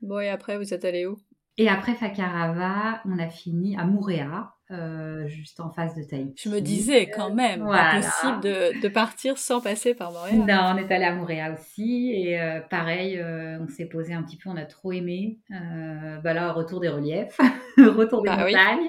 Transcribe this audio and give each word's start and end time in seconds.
Bon, 0.00 0.20
et 0.20 0.28
après, 0.28 0.56
vous 0.58 0.72
êtes 0.74 0.84
allé 0.84 1.06
où? 1.06 1.18
Et 1.60 1.68
après 1.68 1.94
Fakarava, 1.94 3.00
on 3.04 3.18
a 3.18 3.28
fini 3.28 3.76
à 3.76 3.84
Moorea, 3.84 4.54
euh, 4.70 5.26
juste 5.26 5.58
en 5.58 5.70
face 5.72 5.96
de 5.96 6.04
Tahiti. 6.04 6.40
Je 6.40 6.48
me 6.54 6.60
disais 6.60 7.10
quand 7.10 7.34
même, 7.34 7.62
Voilà. 7.62 7.96
impossible 7.96 8.40
de, 8.42 8.80
de 8.80 8.88
partir 8.88 9.38
sans 9.38 9.60
passer 9.60 9.92
par 9.94 10.12
Montréal. 10.12 10.38
Non, 10.46 10.74
on 10.74 10.76
est 10.76 10.92
allé 10.92 11.04
à 11.04 11.14
Moorea 11.16 11.52
aussi 11.52 12.12
et 12.14 12.40
euh, 12.40 12.60
pareil, 12.60 13.18
euh, 13.18 13.58
on 13.60 13.66
s'est 13.66 13.86
posé 13.86 14.14
un 14.14 14.22
petit 14.22 14.36
peu, 14.36 14.48
on 14.50 14.56
a 14.56 14.66
trop 14.66 14.92
aimé. 14.92 15.40
Euh, 15.50 16.18
bah 16.20 16.32
là, 16.32 16.52
retour 16.52 16.78
des 16.78 16.90
reliefs, 16.90 17.36
retour 17.76 18.22
des 18.22 18.28
Bah 18.28 18.44
oui. 18.44 18.52
montagnes. 18.52 18.88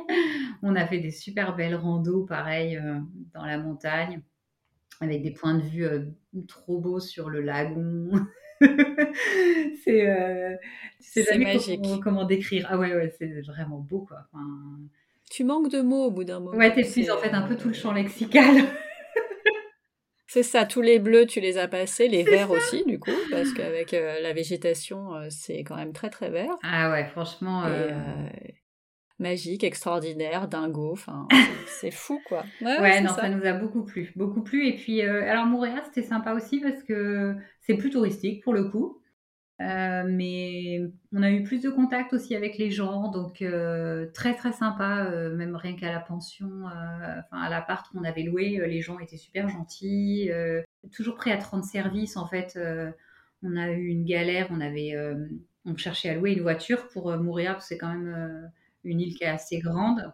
On 0.61 0.75
a 0.75 0.85
fait 0.85 0.99
des 0.99 1.11
super 1.11 1.55
belles 1.55 1.75
randos, 1.75 2.25
pareil, 2.25 2.77
euh, 2.77 2.99
dans 3.33 3.45
la 3.45 3.57
montagne, 3.57 4.21
avec 5.01 5.23
des 5.23 5.31
points 5.31 5.55
de 5.55 5.63
vue 5.63 5.85
euh, 5.85 6.05
trop 6.47 6.79
beaux 6.79 6.99
sur 6.99 7.31
le 7.31 7.41
lagon. 7.41 8.11
c'est 9.83 10.07
euh, 10.07 10.55
C'est 10.99 11.23
c'est 11.23 11.33
jamais 11.33 11.45
magique. 11.53 11.81
Comment, 11.81 11.99
comment 11.99 12.25
décrire. 12.25 12.67
Ah 12.69 12.77
ouais, 12.77 12.93
ouais, 12.93 13.13
c'est 13.17 13.41
vraiment 13.41 13.79
beau 13.79 14.01
quoi. 14.01 14.17
Enfin, 14.33 14.45
Tu 15.31 15.43
manques 15.43 15.69
de 15.71 15.81
mots 15.81 16.05
au 16.05 16.11
bout 16.11 16.23
d'un 16.23 16.39
moment. 16.39 16.57
ouais, 16.57 16.73
t'épuises 16.73 17.09
en 17.11 17.17
fait 17.17 17.31
un 17.31 17.43
peu 17.43 17.55
tout 17.55 17.69
le 17.69 17.73
champ 17.73 17.91
lexical. 17.93 18.45
C'est 20.31 20.43
ça, 20.43 20.63
tous 20.65 20.81
les 20.81 20.99
bleus, 20.99 21.25
tu 21.25 21.39
les 21.39 21.57
as 21.57 21.67
passés, 21.67 22.07
les 22.07 22.21
verts 22.21 22.51
aussi, 22.51 22.83
du 22.85 22.99
coup, 22.99 23.09
parce 23.31 23.51
qu'avec 23.51 23.95
euh, 23.95 24.19
la 24.21 24.31
végétation, 24.31 25.15
euh, 25.15 25.25
c'est 25.31 25.63
quand 25.63 25.75
même 25.75 25.91
très 25.91 26.11
très 26.11 26.29
vert. 26.29 26.51
Ah 26.61 26.91
ouais, 26.91 27.07
franchement. 27.07 27.65
Et, 27.65 27.71
euh, 27.71 28.29
magique, 29.19 29.63
extraordinaire, 29.63 30.47
dingo, 30.47 30.91
enfin, 30.93 31.27
c'est- 31.67 31.91
fou, 31.91 32.19
quoi. 32.25 32.43
Ouais, 32.61 33.01
non, 33.01 33.09
ça. 33.09 33.21
ça. 33.21 33.29
nous 33.29 33.45
a 33.45 33.53
beaucoup 33.53 33.83
plu, 33.83 34.11
beaucoup 34.15 34.41
plu. 34.41 34.67
Et 34.67 34.75
puis, 34.75 35.01
euh, 35.01 35.29
alors 35.29 35.45
Montréal, 35.45 35.81
c'était 35.85 36.07
sympa 36.07 36.33
aussi 36.33 36.59
parce 36.59 36.83
que 36.83 37.35
c'est 37.61 37.75
plus 37.75 37.89
touristique 37.89 38.43
pour 38.43 38.53
le 38.53 38.65
coup. 38.65 38.95
Euh, 39.61 40.03
mais 40.07 40.79
on 41.11 41.21
a 41.21 41.29
eu 41.31 41.43
plus 41.43 41.61
de 41.61 41.69
contact 41.69 42.13
aussi 42.13 42.33
avec 42.33 42.57
les 42.57 42.71
gens, 42.71 43.11
donc 43.11 43.41
euh, 43.41 44.07
très 44.13 44.33
très 44.33 44.53
sympa, 44.53 45.05
euh, 45.11 45.35
même 45.35 45.53
rien 45.53 45.75
qu'à 45.75 45.91
la 45.91 45.99
pension, 45.99 46.49
enfin 46.63 47.41
à 47.41 47.49
l'appart 47.49 47.85
qu'on 47.91 48.05
avait 48.05 48.23
loué, 48.23 48.61
les 48.67 48.79
gens 48.79 48.99
étaient 48.99 49.17
super 49.17 49.49
gentils, 49.49 50.31
toujours 50.93 51.15
prêts 51.15 51.33
à 51.33 51.37
te 51.37 51.45
rendre 51.45 51.65
service 51.65 52.15
en 52.15 52.25
fait. 52.25 52.57
on 53.43 53.57
a 53.57 53.69
eu 53.71 53.87
une 53.87 54.05
galère, 54.05 54.47
on 54.49 54.61
avait, 54.61 54.95
on 55.65 55.75
cherchait 55.75 56.07
à 56.07 56.15
louer 56.15 56.31
une 56.31 56.41
voiture 56.41 56.87
pour 56.87 57.13
Moorea, 57.17 57.51
parce 57.51 57.65
que 57.65 57.75
c'est 57.75 57.77
quand 57.77 57.93
même 57.93 58.49
une 58.83 59.01
île 59.01 59.15
qui 59.15 59.23
est 59.23 59.27
assez 59.27 59.59
grande. 59.59 60.13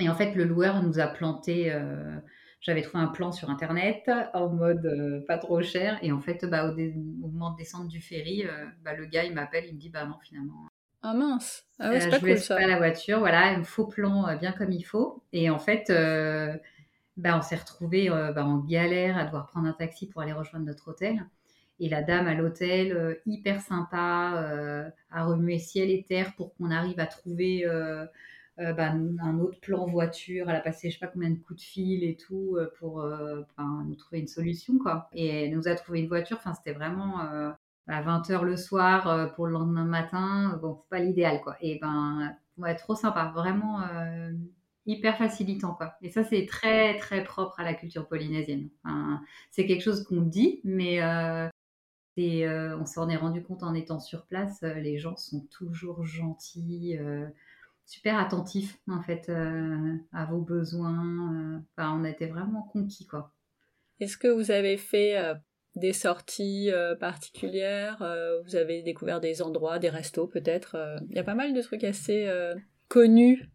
Et 0.00 0.08
en 0.08 0.14
fait, 0.14 0.34
le 0.34 0.44
loueur 0.44 0.82
nous 0.82 1.00
a 1.00 1.06
planté. 1.08 1.72
euh, 1.72 2.18
J'avais 2.60 2.82
trouvé 2.82 3.02
un 3.02 3.08
plan 3.08 3.32
sur 3.32 3.50
internet 3.50 4.10
en 4.34 4.48
mode 4.48 4.86
euh, 4.86 5.24
pas 5.26 5.38
trop 5.38 5.60
cher. 5.62 5.98
Et 6.02 6.12
en 6.12 6.20
fait, 6.20 6.44
bah, 6.44 6.70
au, 6.70 6.74
moment 7.28 7.50
de 7.52 7.56
descendre 7.56 7.88
du 7.88 8.00
ferry, 8.00 8.44
euh, 8.46 8.66
bah, 8.84 8.94
le 8.94 9.06
gars 9.06 9.24
il 9.24 9.34
m'appelle, 9.34 9.64
il 9.66 9.74
me 9.74 9.80
dit 9.80 9.90
Bah 9.90 10.04
non, 10.04 10.16
finalement, 10.22 10.68
Ah 11.02 11.14
mince. 11.14 11.64
Ah 11.78 11.90
ouais, 11.90 12.00
c'est 12.00 12.06
je 12.06 12.10
pas 12.10 12.20
cool 12.20 12.38
ça. 12.38 12.56
pas 12.56 12.66
la 12.66 12.78
voiture. 12.78 13.18
Voilà, 13.18 13.48
un 13.48 13.64
faux 13.64 13.86
plan 13.86 14.36
bien 14.36 14.52
comme 14.52 14.72
il 14.72 14.82
faut. 14.82 15.24
Et 15.32 15.50
en 15.50 15.58
fait, 15.58 15.90
bah, 17.16 17.36
on 17.36 17.42
s'est 17.42 17.56
retrouvés 17.56 18.08
bah, 18.08 18.44
en 18.44 18.58
galère 18.58 19.18
à 19.18 19.24
devoir 19.24 19.46
prendre 19.46 19.66
un 19.66 19.72
taxi 19.72 20.08
pour 20.08 20.22
aller 20.22 20.32
rejoindre 20.32 20.66
notre 20.66 20.88
hôtel. 20.88 21.26
Et 21.80 21.88
la 21.88 22.02
dame 22.02 22.26
à 22.26 22.34
l'hôtel, 22.34 22.92
euh, 22.92 23.14
hyper 23.26 23.60
sympa, 23.60 24.42
euh, 24.42 24.88
a 25.10 25.24
remué 25.24 25.58
ciel 25.58 25.90
et 25.90 26.02
terre 26.02 26.34
pour 26.34 26.54
qu'on 26.54 26.70
arrive 26.70 26.98
à 26.98 27.06
trouver 27.06 27.64
euh, 27.64 28.04
bah, 28.56 28.90
un 28.90 29.38
autre 29.38 29.60
plan 29.60 29.86
voiture. 29.86 30.50
Elle 30.50 30.56
a 30.56 30.60
passé 30.60 30.90
je 30.90 30.98
sais 30.98 31.06
pas 31.06 31.12
combien 31.12 31.30
de 31.30 31.38
coups 31.38 31.60
de 31.60 31.64
fil 31.64 32.02
et 32.02 32.16
tout 32.16 32.58
pour 32.80 32.96
enfin, 32.96 33.84
nous 33.86 33.94
trouver 33.94 34.20
une 34.20 34.26
solution. 34.26 34.78
Quoi. 34.78 35.08
Et 35.12 35.44
elle 35.44 35.52
nous 35.52 35.68
a 35.68 35.74
trouvé 35.76 36.00
une 36.00 36.08
voiture. 36.08 36.38
Enfin, 36.38 36.54
c'était 36.54 36.72
vraiment 36.72 37.18
à 37.18 38.02
20h 38.02 38.42
le 38.42 38.56
soir 38.56 39.32
pour 39.36 39.46
le 39.46 39.52
lendemain 39.52 39.84
matin. 39.84 40.58
Bon, 40.60 40.82
pas 40.90 40.98
l'idéal. 40.98 41.40
quoi. 41.40 41.56
Et 41.60 41.78
ben, 41.80 42.36
ouais, 42.56 42.74
trop 42.74 42.96
sympa. 42.96 43.30
Vraiment 43.32 43.82
hyper 44.86 45.16
facilitant. 45.16 45.74
Quoi. 45.74 45.94
Et 46.02 46.08
ça, 46.10 46.24
c'est 46.24 46.46
très, 46.46 46.98
très 46.98 47.22
propre 47.22 47.60
à 47.60 47.62
la 47.62 47.74
culture 47.74 48.08
polynésienne. 48.08 48.70
C'est 49.52 49.66
quelque 49.66 49.82
chose 49.84 50.02
qu'on 50.02 50.22
dit, 50.22 50.60
mais 50.64 50.98
euh, 52.18 52.76
on 52.78 52.84
s'en 52.84 53.08
est 53.08 53.16
rendu 53.16 53.42
compte 53.42 53.62
en 53.62 53.74
étant 53.74 54.00
sur 54.00 54.26
place. 54.26 54.62
euh, 54.62 54.74
les 54.74 54.98
gens 54.98 55.16
sont 55.16 55.46
toujours 55.50 56.04
gentils, 56.04 56.96
euh, 56.98 57.26
super 57.86 58.18
attentifs 58.18 58.78
en 58.88 59.00
fait 59.02 59.30
à 60.12 60.24
vos 60.26 60.40
besoins. 60.40 61.62
Enfin, 61.76 61.98
on 61.98 62.04
été 62.04 62.26
vraiment 62.26 62.62
conquis 62.62 63.06
quoi. 63.06 63.32
Est-ce 64.00 64.18
que 64.18 64.28
vous 64.28 64.50
avez 64.50 64.76
fait 64.76 65.16
des 65.74 65.94
sorties 65.94 66.70
particulières 67.00 68.04
Vous 68.44 68.56
avez 68.56 68.82
découvert 68.82 69.20
des 69.20 69.40
endroits, 69.40 69.78
des 69.78 69.88
restos 69.88 70.26
peut-être 70.26 70.76
Il 71.08 71.16
y 71.16 71.18
a 71.18 71.24
pas 71.24 71.34
mal 71.34 71.54
de 71.54 71.62
trucs 71.62 71.82
assez 71.82 72.30
connus 72.88 73.48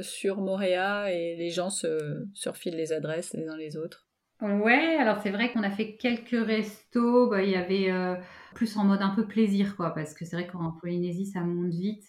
sur 0.00 0.40
Montréal 0.40 1.10
et 1.12 1.34
les 1.34 1.50
gens 1.50 1.70
se, 1.70 2.24
se 2.34 2.48
refilent 2.48 2.76
les 2.76 2.92
adresses 2.92 3.34
les 3.34 3.48
uns 3.48 3.56
les 3.56 3.76
autres. 3.76 4.06
Ouais, 4.42 4.96
alors 4.98 5.22
c'est 5.22 5.30
vrai 5.30 5.52
qu'on 5.52 5.62
a 5.62 5.70
fait 5.70 5.96
quelques 5.96 6.30
restos. 6.46 7.28
Bah, 7.30 7.42
il 7.42 7.50
y 7.50 7.54
avait 7.56 7.90
euh, 7.90 8.16
plus 8.54 8.76
en 8.76 8.84
mode 8.84 9.00
un 9.02 9.10
peu 9.10 9.26
plaisir 9.26 9.76
quoi, 9.76 9.90
parce 9.94 10.14
que 10.14 10.24
c'est 10.24 10.36
vrai 10.36 10.48
qu'en 10.48 10.72
Polynésie 10.72 11.26
ça 11.26 11.40
monte 11.42 11.70
vite. 11.72 12.04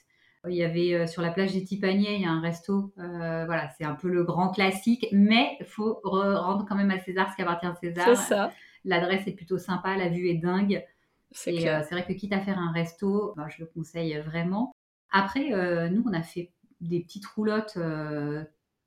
Il 0.49 0.55
y 0.55 0.63
avait 0.63 0.93
euh, 0.95 1.07
sur 1.07 1.21
la 1.21 1.31
plage 1.31 1.53
des 1.53 1.63
Tipaniers, 1.63 2.15
il 2.15 2.21
y 2.21 2.25
a 2.25 2.31
un 2.31 2.41
resto. 2.41 2.91
euh, 2.97 3.45
voilà, 3.45 3.69
c'est 3.77 3.85
un 3.85 3.93
peu 3.95 4.09
le 4.09 4.23
grand 4.25 4.49
classique, 4.49 5.05
mais 5.13 5.55
il 5.61 5.65
faut 5.65 6.01
re- 6.03 6.35
rendre 6.35 6.65
quand 6.67 6.75
même 6.75 6.91
à 6.91 6.99
César 6.99 7.29
ce 7.31 7.35
qui 7.35 7.43
appartient 7.43 7.67
à 7.67 7.75
César. 7.75 8.15
C'est 8.15 8.15
ça, 8.15 8.57
L'adresse 8.85 9.27
est 9.27 9.33
plutôt 9.33 9.57
sympa, 9.59 9.97
la 9.97 10.09
vue 10.09 10.29
est 10.29 10.35
dingue. 10.39 10.83
c'est 11.31 11.53
Et 11.53 11.53
clair. 11.53 11.83
c'est 11.83 11.91
vrai 11.95 12.05
que 12.05 12.13
quitte 12.13 12.33
à 12.33 12.41
faire 12.41 12.59
un 12.59 12.71
resto, 12.71 13.33
bah, 13.37 13.47
je 13.49 13.63
le 13.63 13.67
conseille 13.67 14.17
vraiment. 14.25 14.73
Après, 15.11 15.49
nous, 15.91 16.03
on 16.07 16.13
a 16.13 16.23
fait 16.23 16.51
des 16.81 17.01
petites 17.01 17.25
roulottes 17.27 17.77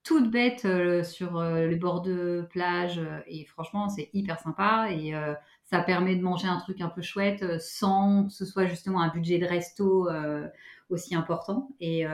toutes 0.06 0.30
bêtes 0.30 0.64
euh, 0.66 1.02
sur 1.02 1.38
euh, 1.38 1.66
les 1.66 1.76
bords 1.76 2.00
de 2.02 2.46
plage. 2.50 2.98
euh, 2.98 3.20
et 3.26 3.44
franchement, 3.46 3.88
c'est 3.88 4.08
hyper 4.12 4.38
sympa. 4.38 4.88
Et 4.92 5.14
euh, 5.14 5.34
ça 5.64 5.80
permet 5.80 6.16
de 6.16 6.22
manger 6.22 6.46
un 6.48 6.58
truc 6.58 6.80
un 6.80 6.88
peu 6.88 7.02
chouette 7.02 7.60
sans 7.60 8.26
que 8.26 8.32
ce 8.32 8.44
soit 8.44 8.66
justement 8.66 9.02
un 9.02 9.08
budget 9.08 9.38
de 9.38 9.46
resto 9.46 10.08
aussi 10.90 11.16
important. 11.16 11.70
Et, 11.80 12.04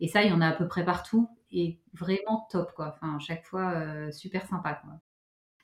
et 0.00 0.08
ça, 0.08 0.22
il 0.22 0.30
y 0.30 0.32
en 0.32 0.40
a 0.40 0.48
à 0.48 0.52
peu 0.52 0.68
près 0.68 0.84
partout. 0.84 1.28
Et 1.50 1.80
vraiment 1.94 2.46
top, 2.50 2.72
quoi. 2.76 2.94
Enfin, 2.94 3.16
à 3.16 3.18
chaque 3.18 3.44
fois, 3.44 4.12
super 4.12 4.46
sympa, 4.46 4.74
quoi. 4.74 4.92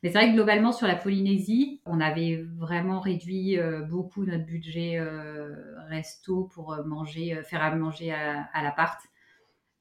Mais 0.02 0.10
c'est 0.10 0.18
vrai 0.18 0.30
que 0.30 0.34
globalement, 0.34 0.72
sur 0.72 0.88
la 0.88 0.96
Polynésie, 0.96 1.80
on 1.86 2.00
avait 2.00 2.44
vraiment 2.56 2.98
réduit 2.98 3.56
beaucoup 3.88 4.24
notre 4.24 4.46
budget 4.46 5.00
resto 5.88 6.50
pour 6.52 6.76
manger, 6.84 7.40
faire 7.44 7.62
à 7.62 7.72
manger 7.76 8.12
à, 8.12 8.42
à 8.52 8.64
l'appart 8.64 9.00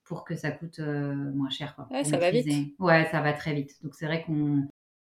pour 0.10 0.26
que 0.26 0.36
ça 0.36 0.52
coûte 0.52 0.80
euh, 0.80 1.16
moins 1.16 1.50
cher. 1.50 1.76
Quoi, 1.76 1.88
Ouais, 1.92 2.04
ça 2.04 2.18
va 2.18 2.32
vite. 2.32 2.48
Ouais, 2.80 3.08
ça 3.12 3.22
va 3.22 3.34
très 3.34 3.54
vite. 3.54 3.78
Donc 3.84 3.96
c'est 3.96 4.08
vrai 4.08 4.24
qu'on 4.24 4.68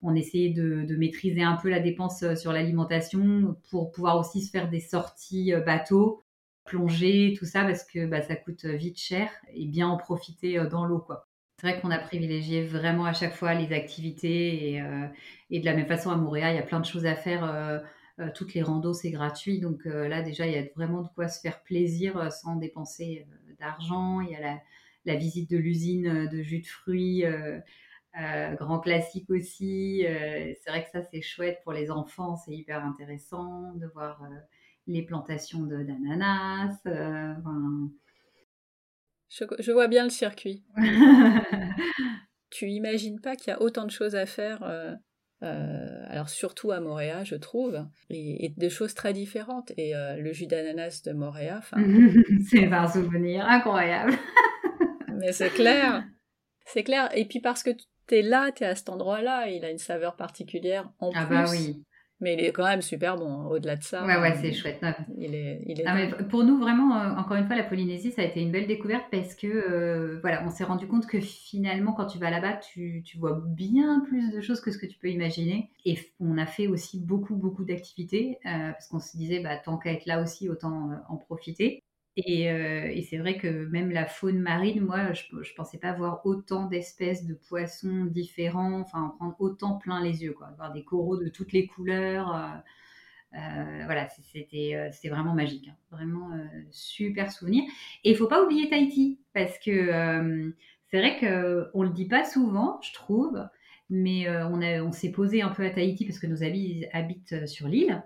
on 0.02 0.14
essayait 0.14 0.50
de, 0.50 0.82
de 0.84 0.96
maîtriser 0.96 1.42
un 1.42 1.56
peu 1.56 1.70
la 1.70 1.80
dépense 1.80 2.22
euh, 2.24 2.36
sur 2.36 2.52
l'alimentation 2.52 3.56
pour 3.70 3.90
pouvoir 3.92 4.18
aussi 4.18 4.42
se 4.42 4.50
faire 4.50 4.68
des 4.70 4.80
sorties 4.80 5.54
euh, 5.54 5.60
bateau, 5.60 6.22
plonger, 6.64 7.34
tout 7.38 7.46
ça, 7.46 7.64
parce 7.64 7.84
que 7.84 8.06
bah, 8.06 8.22
ça 8.22 8.36
coûte 8.36 8.64
vite 8.66 8.98
cher 8.98 9.30
et 9.52 9.66
bien 9.66 9.88
en 9.88 9.96
profiter 9.96 10.58
dans 10.70 10.84
l'eau. 10.86 11.00
quoi. 11.00 11.28
C'est 11.60 11.68
vrai 11.70 11.80
qu'on 11.80 11.90
a 11.92 11.98
privilégié 11.98 12.64
vraiment 12.66 13.04
à 13.06 13.12
chaque 13.12 13.34
fois 13.34 13.54
les 13.54 13.72
activités 13.72 14.72
et, 14.74 14.80
euh, 14.82 15.06
et 15.50 15.60
de 15.60 15.64
la 15.64 15.74
même 15.74 15.86
façon 15.86 16.10
à 16.10 16.16
Montréal, 16.16 16.54
il 16.54 16.56
y 16.56 16.60
a 16.60 16.62
plein 16.66 16.80
de 16.80 16.86
choses 16.86 17.06
à 17.06 17.14
faire. 17.16 17.44
euh, 17.44 17.78
euh, 18.20 18.28
toutes 18.34 18.52
les 18.54 18.62
randos, 18.62 18.92
c'est 18.92 19.10
gratuit. 19.10 19.60
Donc 19.60 19.84
là, 19.86 20.22
déjà, 20.22 20.46
il 20.46 20.52
y 20.52 20.58
a 20.58 20.64
vraiment 20.76 21.02
de 21.02 21.08
quoi 21.14 21.28
se 21.28 21.40
faire 21.40 21.62
plaisir 21.62 22.30
sans 22.32 22.56
dépenser 22.56 23.26
d'argent. 23.58 24.20
Il 24.20 24.30
y 24.30 24.36
a 24.36 24.40
la, 24.40 24.60
la 25.04 25.16
visite 25.16 25.50
de 25.50 25.56
l'usine 25.56 26.06
euh, 26.06 26.26
de 26.28 26.42
jus 26.42 26.60
de 26.60 26.66
fruits, 26.66 27.24
euh, 27.24 27.58
euh, 28.20 28.54
grand 28.54 28.80
classique 28.80 29.30
aussi. 29.30 30.04
C'est 30.04 30.70
vrai 30.70 30.84
que 30.84 30.90
ça, 30.90 31.02
c'est 31.02 31.22
chouette 31.22 31.60
pour 31.64 31.72
les 31.72 31.90
enfants. 31.90 32.36
C'est 32.36 32.52
hyper 32.52 32.84
intéressant 32.84 33.72
de 33.74 33.86
voir 33.86 34.22
les 34.86 35.02
plantations 35.02 35.62
d'ananas. 35.62 36.76
enfin, 36.84 37.90
Je, 39.30 39.44
je 39.58 39.72
vois 39.72 39.88
bien 39.88 40.04
le 40.04 40.10
circuit. 40.10 40.62
Tu 42.52 42.68
imagines 42.68 43.18
pas 43.18 43.34
qu'il 43.34 43.50
y 43.50 43.54
a 43.54 43.62
autant 43.62 43.86
de 43.86 43.90
choses 43.90 44.14
à 44.14 44.26
faire, 44.26 44.62
euh, 44.62 44.94
euh, 45.42 46.04
alors 46.08 46.28
surtout 46.28 46.70
à 46.70 46.80
Montréal, 46.80 47.24
je 47.24 47.34
trouve, 47.34 47.82
et, 48.10 48.44
et 48.44 48.48
de 48.50 48.68
choses 48.68 48.92
très 48.92 49.14
différentes. 49.14 49.72
Et 49.78 49.96
euh, 49.96 50.16
le 50.16 50.34
jus 50.34 50.46
d'ananas 50.46 51.02
de 51.02 51.14
enfin, 51.14 51.78
c'est 52.50 52.70
un 52.70 52.86
souvenir 52.86 53.46
incroyable. 53.46 54.12
mais 55.22 55.32
c'est 55.32 55.50
clair, 55.50 56.04
c'est 56.66 56.82
clair. 56.82 57.08
Et 57.16 57.24
puis 57.24 57.40
parce 57.40 57.62
que 57.62 57.70
tu 57.70 58.14
es 58.14 58.22
là, 58.22 58.50
tu 58.52 58.64
es 58.64 58.66
à 58.66 58.74
cet 58.74 58.88
endroit-là, 58.88 59.48
il 59.48 59.64
a 59.64 59.70
une 59.70 59.78
saveur 59.78 60.16
particulière 60.16 60.90
en 60.98 61.10
Ah 61.14 61.26
plus. 61.26 61.34
bah 61.34 61.44
oui. 61.50 61.84
Mais 62.22 62.34
il 62.34 62.40
est 62.44 62.52
quand 62.52 62.64
même 62.64 62.82
super 62.82 63.16
bon, 63.16 63.32
hein, 63.32 63.46
au-delà 63.46 63.74
de 63.74 63.82
ça. 63.82 64.06
Ouais, 64.06 64.16
ouais, 64.16 64.36
c'est 64.40 64.52
chouette. 64.52 64.80
Il 65.18 65.34
est, 65.34 65.60
il 65.66 65.80
est 65.80 65.84
ah, 65.84 65.94
mais 65.96 66.08
pour 66.28 66.44
nous, 66.44 66.56
vraiment, 66.56 66.96
euh, 66.96 67.16
encore 67.16 67.36
une 67.36 67.48
fois, 67.48 67.56
la 67.56 67.64
Polynésie, 67.64 68.12
ça 68.12 68.22
a 68.22 68.24
été 68.24 68.40
une 68.40 68.52
belle 68.52 68.68
découverte 68.68 69.06
parce 69.10 69.34
que, 69.34 69.48
euh, 69.48 70.20
voilà, 70.20 70.44
on 70.46 70.50
s'est 70.50 70.62
rendu 70.62 70.86
compte 70.86 71.08
que 71.08 71.18
finalement, 71.18 71.92
quand 71.94 72.06
tu 72.06 72.18
vas 72.18 72.30
là-bas, 72.30 72.58
tu, 72.58 73.02
tu, 73.04 73.18
vois 73.18 73.42
bien 73.44 74.04
plus 74.06 74.30
de 74.30 74.40
choses 74.40 74.60
que 74.60 74.70
ce 74.70 74.78
que 74.78 74.86
tu 74.86 74.96
peux 75.00 75.08
imaginer. 75.08 75.72
Et 75.84 75.98
on 76.20 76.38
a 76.38 76.46
fait 76.46 76.68
aussi 76.68 77.00
beaucoup, 77.00 77.34
beaucoup 77.34 77.64
d'activités 77.64 78.38
euh, 78.46 78.70
parce 78.70 78.86
qu'on 78.86 79.00
se 79.00 79.16
disait, 79.16 79.40
bah, 79.40 79.56
tant 79.56 79.76
qu'à 79.76 79.90
être 79.90 80.06
là 80.06 80.22
aussi, 80.22 80.48
autant 80.48 80.90
en 81.08 81.16
profiter. 81.16 81.82
Et, 82.16 82.42
et 82.44 83.02
c'est 83.08 83.16
vrai 83.16 83.38
que 83.38 83.66
même 83.66 83.90
la 83.90 84.04
faune 84.06 84.38
marine, 84.38 84.82
moi, 84.82 85.12
je 85.14 85.34
ne 85.34 85.56
pensais 85.56 85.78
pas 85.78 85.92
voir 85.94 86.26
autant 86.26 86.66
d'espèces 86.66 87.26
de 87.26 87.34
poissons 87.34 88.04
différents, 88.04 88.80
enfin, 88.80 89.04
en 89.04 89.10
prendre 89.10 89.36
autant 89.40 89.78
plein 89.78 90.02
les 90.02 90.22
yeux, 90.22 90.32
quoi. 90.32 90.50
Voir 90.58 90.72
des 90.72 90.84
coraux 90.84 91.16
de 91.16 91.28
toutes 91.28 91.52
les 91.52 91.66
couleurs. 91.66 92.62
Euh, 93.34 93.82
voilà, 93.86 94.08
c'était 94.08 94.74
euh, 94.74 95.10
vraiment 95.10 95.32
magique, 95.34 95.68
hein. 95.68 95.76
vraiment 95.90 96.32
euh, 96.32 96.44
super 96.70 97.32
souvenir. 97.32 97.64
Et 98.04 98.10
il 98.10 98.16
faut 98.16 98.26
pas 98.26 98.44
oublier 98.44 98.68
Tahiti 98.68 99.20
parce 99.32 99.58
que 99.58 100.52
c'est 100.90 100.98
vrai 100.98 101.18
que 101.18 101.70
on 101.72 101.82
le 101.82 101.90
dit 101.90 102.06
pas 102.06 102.24
souvent, 102.24 102.78
je 102.82 102.92
trouve, 102.92 103.42
mais 103.88 104.28
on 104.28 104.60
on 104.60 104.92
s'est 104.92 105.12
posé 105.12 105.40
un 105.40 105.48
peu 105.48 105.64
à 105.64 105.70
Tahiti 105.70 106.04
parce 106.04 106.18
que 106.18 106.26
nos 106.26 106.42
amis 106.42 106.84
habitent 106.92 107.46
sur 107.46 107.68
l'île. 107.68 108.02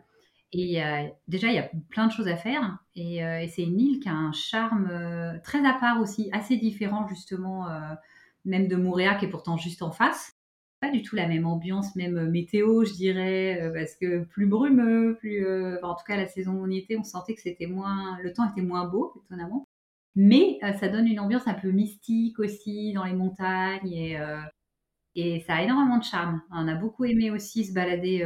Et 0.59 0.81
déjà, 1.29 1.49
il 1.49 1.55
y 1.55 1.59
a 1.59 1.69
plein 1.91 2.07
de 2.07 2.13
choses 2.13 2.29
à 2.29 2.37
faire. 2.37 2.79
Et, 2.95 3.17
et 3.17 3.49
c'est 3.49 3.63
une 3.63 3.79
île 3.79 4.01
qui 4.01 4.09
a 4.09 4.15
un 4.15 4.33
charme 4.33 4.89
très 5.45 5.67
à 5.67 5.75
part 5.75 6.01
aussi, 6.01 6.31
assez 6.33 6.57
différent 6.57 7.07
justement, 7.09 7.67
même 8.47 8.67
de 8.67 8.77
Moorea 8.77 9.17
qui 9.17 9.27
est 9.27 9.29
pourtant 9.29 9.59
juste 9.59 9.83
en 9.83 9.91
face 9.91 10.37
pas 10.81 10.91
du 10.91 11.03
tout 11.03 11.17
la 11.17 11.27
même 11.27 11.47
ambiance, 11.47 11.97
même 11.97 12.19
euh, 12.19 12.31
météo, 12.31 12.85
je 12.85 12.93
dirais, 12.93 13.61
euh, 13.63 13.73
parce 13.73 13.95
que 13.97 14.25
plus 14.25 14.47
brumeux, 14.47 15.17
plus, 15.19 15.45
euh, 15.47 15.79
en 15.83 15.95
tout 15.95 16.05
cas 16.07 16.17
la 16.17 16.27
saison 16.27 16.53
où 16.53 16.65
on 16.65 16.71
y 16.71 16.79
était, 16.79 16.97
on 16.97 17.05
sentait 17.05 17.35
que 17.35 17.41
c'était 17.41 17.67
moins, 17.67 18.19
le 18.23 18.33
temps 18.33 18.51
était 18.51 18.63
moins 18.63 18.87
beau, 18.87 19.23
étonnamment. 19.25 19.67
Mais 20.17 20.59
ça 20.81 20.89
donne 20.89 21.07
une 21.07 21.21
ambiance 21.21 21.47
un 21.47 21.55
peu 21.55 21.71
mystique 21.71 22.39
aussi 22.39 22.95
dans 22.95 23.05
les 23.05 23.13
montagnes 23.13 23.93
et 25.15 25.45
ça 25.47 25.57
a 25.57 25.63
énormément 25.63 25.99
de 25.99 26.05
charme. 26.05 26.41
On 26.51 26.67
a 26.69 26.75
beaucoup 26.75 27.05
aimé 27.05 27.31
aussi 27.31 27.67
se 27.67 27.75
balader, 27.75 28.21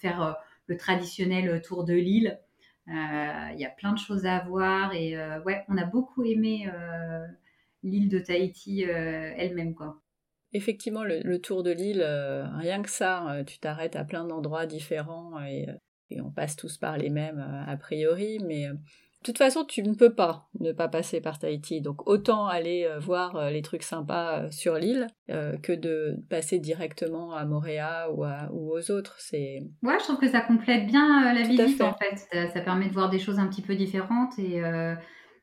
faire 0.00 0.38
le 0.68 0.76
traditionnel 0.76 1.60
tour 1.62 1.84
de 1.84 1.94
l'île. 1.94 2.38
Il 2.86 3.56
y 3.58 3.66
a 3.66 3.70
plein 3.76 3.92
de 3.92 3.98
choses 3.98 4.24
à 4.24 4.40
voir 4.46 4.94
et 4.94 5.14
ouais, 5.44 5.64
on 5.68 5.76
a 5.76 5.84
beaucoup 5.84 6.24
aimé 6.24 6.70
l'île 7.82 8.08
de 8.08 8.18
Tahiti 8.18 8.82
elle-même 8.82 9.74
quoi. 9.74 10.00
Effectivement, 10.52 11.04
le, 11.04 11.38
tour 11.38 11.62
de 11.62 11.70
l'île, 11.70 12.00
euh, 12.02 12.46
rien 12.56 12.80
que 12.82 12.88
ça, 12.88 13.30
euh, 13.32 13.44
tu 13.44 13.58
t'arrêtes 13.58 13.96
à 13.96 14.04
plein 14.04 14.24
d'endroits 14.24 14.64
différents 14.64 15.38
et, 15.44 15.68
euh, 15.68 15.74
et, 16.08 16.22
on 16.22 16.30
passe 16.30 16.56
tous 16.56 16.78
par 16.78 16.96
les 16.96 17.10
mêmes 17.10 17.38
a 17.38 17.76
priori, 17.76 18.38
mais 18.38 18.66
de 19.20 19.24
toute 19.24 19.38
façon, 19.38 19.64
tu 19.64 19.82
ne 19.82 19.94
peux 19.94 20.14
pas 20.14 20.48
ne 20.60 20.72
pas 20.72 20.88
passer 20.88 21.20
par 21.20 21.38
Tahiti. 21.38 21.80
Donc 21.80 22.08
autant 22.08 22.46
aller 22.46 22.88
voir 23.00 23.50
les 23.50 23.62
trucs 23.62 23.82
sympas 23.82 24.50
sur 24.50 24.76
l'île 24.76 25.08
que 25.28 25.72
de 25.72 26.16
passer 26.30 26.58
directement 26.58 27.34
à 27.34 27.44
Moréa 27.44 28.10
ou, 28.12 28.24
ou 28.52 28.76
aux 28.76 28.90
autres. 28.90 29.16
C'est 29.18 29.60
ouais, 29.82 29.98
je 29.98 30.04
trouve 30.04 30.18
que 30.18 30.28
ça 30.28 30.40
complète 30.40 30.86
bien 30.86 31.34
la 31.34 31.42
visite 31.42 31.80
en 31.80 31.94
fait. 31.94 32.16
Ça, 32.32 32.48
ça, 32.48 32.60
permet 32.60 32.88
de 32.88 32.92
voir 32.92 33.10
des 33.10 33.18
choses 33.18 33.38
un 33.38 33.48
petit 33.48 33.62
peu 33.62 33.74
différentes 33.74 34.38
et 34.38 34.62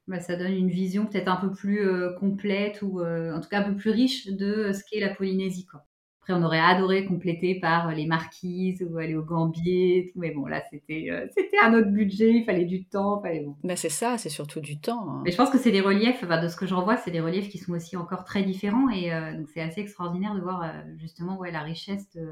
bah, 0.07 0.19
ça 0.19 0.36
donne 0.36 0.54
une 0.54 0.69
vision 0.69 1.06
peut-être 1.07 1.27
un 1.27 1.38
peu 1.38 1.51
plus 1.51 1.80
euh, 1.80 2.13
complète 2.19 2.81
ou 2.83 3.01
euh, 3.01 3.33
en 3.33 3.39
tout 3.39 3.50
cas 3.50 3.62
un 3.62 3.63
peu 3.63 3.75
plus 3.75 3.89
riche 3.89 4.27
de 4.27 4.45
euh, 4.45 4.74
ce 4.74 4.83
qu'est 4.89 5.00
la 5.00 5.13
Polynésie. 5.13 5.66
Quoi. 5.66 5.85
Après, 6.25 6.33
on 6.33 6.44
aurait 6.44 6.60
adoré 6.60 7.06
compléter 7.06 7.60
par 7.60 7.94
les 7.94 8.07
marquises 8.07 8.83
ou 8.89 8.98
aller 8.98 9.16
au 9.16 9.22
Gambier, 9.22 10.10
tout, 10.12 10.19
mais 10.19 10.31
bon, 10.31 10.48
là, 10.48 10.63
c'était 10.72 11.07
c'était 11.36 11.57
un 11.63 11.74
autre 11.75 11.89
budget, 11.89 12.31
il 12.31 12.45
fallait 12.45 12.66
du 12.66 12.86
temps, 12.86 13.22
fallait 13.22 13.42
bon. 13.42 13.56
Mais 13.63 13.75
c'est 13.75 13.89
ça, 13.89 14.18
c'est 14.18 14.30
surtout 14.30 14.60
du 14.60 14.80
temps. 14.80 15.07
Hein. 15.07 15.22
Mais 15.24 15.31
je 15.31 15.38
pense 15.38 15.51
que 15.51 15.60
c'est 15.60 15.72
des 15.72 15.81
reliefs, 15.81 16.24
de 16.27 16.48
ce 16.48 16.56
que 16.56 16.66
j'en 16.66 16.83
vois, 16.83 16.98
c'est 16.98 17.12
des 17.12 17.22
reliefs 17.22 17.50
qui 17.50 17.60
sont 17.60 17.74
aussi 17.74 17.95
encore 17.95 18.24
très 18.24 18.42
différents 18.42 18.89
et 18.89 19.12
donc 19.38 19.48
c'est 19.54 19.62
assez 19.62 19.81
extraordinaire 19.81 20.33
de 20.33 20.42
voir 20.42 20.74
justement 20.98 21.38
ouais, 21.38 21.51
la 21.51 21.62
richesse 21.62 22.10
de, 22.16 22.27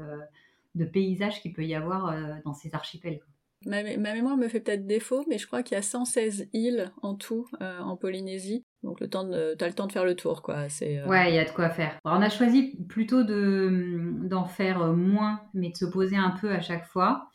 de 0.74 0.84
paysages 0.84 1.40
qu'il 1.40 1.52
peut 1.52 1.64
y 1.64 1.76
avoir 1.76 2.14
dans 2.44 2.54
ces 2.54 2.74
archipels. 2.74 3.20
Ma, 3.66 3.82
mémoire 3.82 4.36
me 4.36 4.48
fait 4.48 4.60
peut-être 4.60 4.86
défaut, 4.86 5.24
mais 5.28 5.38
je 5.38 5.46
crois 5.46 5.62
qu'il 5.62 5.74
y 5.74 5.78
a 5.78 5.82
116 5.82 6.48
îles 6.52 6.92
en 7.02 7.14
tout 7.14 7.48
euh, 7.60 7.80
en 7.80 7.96
Polynésie. 7.96 8.64
Donc 8.84 9.00
le 9.00 9.08
temps 9.08 9.24
de, 9.24 9.54
t'as 9.58 9.66
le 9.66 9.72
temps 9.72 9.86
de 9.86 9.92
faire 9.92 10.04
le 10.04 10.14
tour, 10.14 10.42
quoi. 10.42 10.68
C'est, 10.68 10.98
euh, 10.98 11.06
Ouais, 11.06 11.30
il 11.30 11.34
y 11.34 11.38
a 11.38 11.44
de 11.44 11.50
quoi 11.50 11.70
faire. 11.70 11.98
on 12.04 12.22
a 12.22 12.28
choisi 12.28 12.76
plutôt 12.88 13.24
de, 13.24 14.12
d'en 14.28 14.44
faire 14.44 14.78
moins, 14.92 15.40
mais 15.54 15.70
de 15.70 15.76
se 15.76 15.86
poser 15.86 16.16
un 16.16 16.30
peu 16.30 16.50
à 16.50 16.60
chaque 16.60 16.86
fois. 16.86 17.28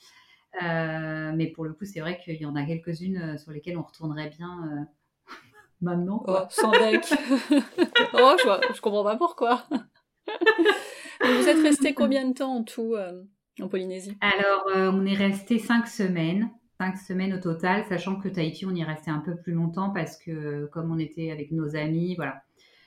Euh, 0.64 1.32
mais 1.36 1.48
pour 1.48 1.66
le 1.66 1.74
coup, 1.74 1.86
c'est 1.86 2.00
vrai 2.00 2.20
qu'il 2.24 2.36
y 2.36 2.46
en 2.46 2.56
a 2.56 2.64
quelques-unes 2.64 3.38
sur 3.38 3.52
lesquelles 3.52 3.78
on 3.78 3.84
retournerait 3.84 4.30
bien 4.30 4.88
maintenant. 5.82 6.24
Oh, 6.28 6.38
sans 6.50 6.72
deck. 6.72 7.06
oh, 8.14 8.36
je, 8.40 8.74
je 8.76 8.82
comprends 8.82 9.04
pas 9.04 9.18
pourquoi. 9.18 9.64
vous 11.24 11.48
êtes 11.48 11.62
resté 11.64 11.94
combien 11.94 12.28
de 12.28 12.34
temps 12.34 12.56
en 12.56 12.64
tout 12.64 12.96
en 13.62 13.68
Polynésie? 13.68 14.18
Alors, 14.22 14.66
euh, 14.76 14.92
on 14.94 15.06
est 15.06 15.16
resté 15.16 15.60
cinq 15.60 15.88
semaines, 15.88 16.50
cinq 16.80 16.98
semaines 16.98 17.34
au 17.34 17.40
total, 17.40 17.84
sachant 17.90 18.16
que 18.16 18.30
Tahiti, 18.30 18.66
on 18.66 18.74
y 18.74 18.84
restait 18.84 19.12
un 19.12 19.20
peu 19.20 19.36
plus 19.36 19.52
longtemps 19.52 19.90
parce 19.90 20.18
que 20.18 20.66
comme 20.68 20.92
on 20.92 20.98
était 20.98 21.30
avec 21.30 21.52
nos 21.52 21.76
amis, 21.76 22.16
voilà. 22.16 22.42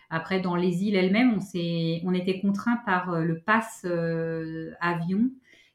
Après, 0.08 0.40
dans 0.40 0.56
les 0.56 0.84
îles 0.84 0.94
elles-mêmes, 0.94 1.38
on, 1.38 2.08
on 2.08 2.14
était 2.14 2.40
contraint 2.40 2.78
par 2.86 3.12
euh, 3.12 3.24
le 3.24 3.40
pass 3.40 3.82
euh, 3.84 4.72
avion 4.80 5.30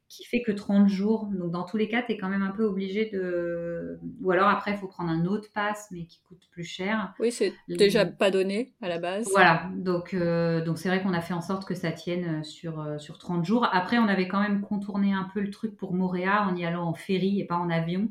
qui 0.09 0.23
fait 0.23 0.41
que 0.41 0.51
30 0.51 0.87
jours. 0.87 1.27
Donc, 1.33 1.51
dans 1.51 1.63
tous 1.63 1.77
les 1.77 1.89
cas, 1.89 2.01
tu 2.01 2.13
es 2.13 2.17
quand 2.17 2.29
même 2.29 2.41
un 2.41 2.51
peu 2.51 2.63
obligé 2.63 3.09
de. 3.11 3.99
Ou 4.21 4.31
alors, 4.31 4.47
après, 4.47 4.71
il 4.71 4.77
faut 4.77 4.87
prendre 4.87 5.09
un 5.09 5.25
autre 5.25 5.49
pass, 5.53 5.87
mais 5.91 6.05
qui 6.05 6.21
coûte 6.21 6.47
plus 6.51 6.63
cher. 6.63 7.13
Oui, 7.19 7.31
c'est 7.31 7.53
déjà 7.67 8.05
pas 8.05 8.31
donné 8.31 8.73
à 8.81 8.87
la 8.87 8.99
base. 8.99 9.27
Voilà. 9.31 9.69
Donc, 9.75 10.13
euh, 10.13 10.63
donc 10.63 10.77
c'est 10.77 10.87
vrai 10.87 11.01
qu'on 11.01 11.13
a 11.13 11.21
fait 11.21 11.33
en 11.33 11.41
sorte 11.41 11.65
que 11.65 11.75
ça 11.75 11.91
tienne 11.91 12.43
sur, 12.43 12.79
euh, 12.79 12.97
sur 12.99 13.17
30 13.17 13.43
jours. 13.43 13.67
Après, 13.71 13.97
on 13.97 14.07
avait 14.07 14.27
quand 14.27 14.41
même 14.41 14.61
contourné 14.61 15.13
un 15.13 15.29
peu 15.33 15.41
le 15.41 15.51
truc 15.51 15.75
pour 15.75 15.93
Montréal 15.93 16.43
en 16.47 16.55
y 16.55 16.65
allant 16.65 16.85
en 16.85 16.93
ferry 16.93 17.41
et 17.41 17.45
pas 17.45 17.57
en 17.57 17.69
avion 17.69 18.09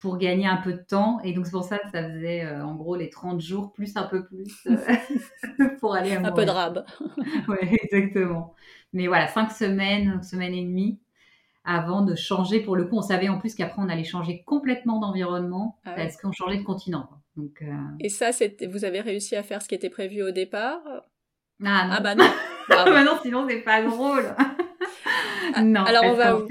pour 0.00 0.16
gagner 0.16 0.46
un 0.46 0.56
peu 0.56 0.72
de 0.72 0.82
temps. 0.82 1.20
Et 1.22 1.32
donc, 1.32 1.46
c'est 1.46 1.52
pour 1.52 1.64
ça 1.64 1.78
que 1.78 1.90
ça 1.92 2.02
faisait 2.02 2.44
euh, 2.44 2.64
en 2.64 2.74
gros 2.74 2.96
les 2.96 3.10
30 3.10 3.40
jours 3.40 3.72
plus 3.72 3.96
un 3.96 4.04
peu 4.04 4.24
plus 4.24 4.66
pour 5.80 5.94
aller 5.94 6.12
à 6.12 6.20
Montréal. 6.20 6.32
Un 6.32 6.32
peu 6.32 6.44
de 6.44 6.50
rab. 6.50 6.84
oui, 7.48 7.78
exactement. 7.82 8.54
Mais 8.92 9.06
voilà, 9.06 9.28
5 9.28 9.52
semaines, 9.52 10.20
semaine 10.24 10.54
et 10.54 10.64
demie 10.64 10.98
avant 11.70 12.02
de 12.02 12.14
changer. 12.16 12.60
Pour 12.60 12.74
le 12.76 12.84
coup, 12.84 12.96
on 12.96 13.02
savait 13.02 13.28
en 13.28 13.38
plus 13.38 13.54
qu'après, 13.54 13.80
on 13.80 13.88
allait 13.88 14.04
changer 14.04 14.42
complètement 14.44 14.98
d'environnement 14.98 15.78
ah 15.84 15.92
parce 15.96 16.16
qu'on 16.16 16.32
changeait 16.32 16.58
de 16.58 16.64
continent. 16.64 17.08
Donc, 17.36 17.62
euh, 17.62 17.72
Et 18.00 18.08
ça, 18.08 18.30
vous 18.68 18.84
avez 18.84 19.00
réussi 19.00 19.36
à 19.36 19.42
faire 19.42 19.62
ce 19.62 19.68
qui 19.68 19.76
était 19.76 19.90
prévu 19.90 20.22
au 20.22 20.32
départ? 20.32 20.80
Ah, 21.64 21.86
non. 21.86 21.94
ah 21.96 22.00
bah 22.00 22.14
non. 22.14 22.24
Ah 22.72 22.84
bah 22.84 23.02
non, 23.02 23.18
sinon 23.20 23.46
c'est 23.48 23.62
pas 23.62 23.82
drôle. 23.82 24.32
non. 25.60 25.82
Alors 25.82 26.04
on 26.04 26.12
va 26.12 26.36
où? 26.36 26.46